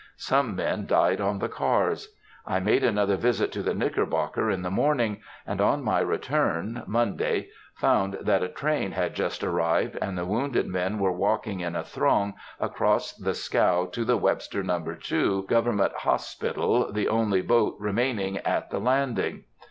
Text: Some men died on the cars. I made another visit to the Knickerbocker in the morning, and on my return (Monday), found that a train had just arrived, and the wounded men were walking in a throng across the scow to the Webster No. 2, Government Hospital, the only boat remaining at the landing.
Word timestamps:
Some 0.17 0.55
men 0.55 0.87
died 0.87 1.21
on 1.21 1.37
the 1.37 1.47
cars. 1.47 2.11
I 2.43 2.59
made 2.59 2.83
another 2.83 3.17
visit 3.17 3.51
to 3.51 3.61
the 3.61 3.75
Knickerbocker 3.75 4.49
in 4.49 4.63
the 4.63 4.71
morning, 4.71 5.21
and 5.45 5.61
on 5.61 5.83
my 5.83 5.99
return 5.99 6.81
(Monday), 6.87 7.49
found 7.75 8.17
that 8.19 8.41
a 8.41 8.47
train 8.47 8.93
had 8.93 9.13
just 9.13 9.43
arrived, 9.43 9.99
and 10.01 10.17
the 10.17 10.25
wounded 10.25 10.65
men 10.65 10.97
were 10.97 11.11
walking 11.11 11.59
in 11.59 11.75
a 11.75 11.83
throng 11.83 12.33
across 12.59 13.13
the 13.13 13.35
scow 13.35 13.85
to 13.91 14.03
the 14.03 14.17
Webster 14.17 14.63
No. 14.63 14.79
2, 14.83 15.43
Government 15.47 15.93
Hospital, 15.97 16.91
the 16.91 17.07
only 17.07 17.43
boat 17.43 17.75
remaining 17.77 18.39
at 18.39 18.71
the 18.71 18.79
landing. 18.79 19.43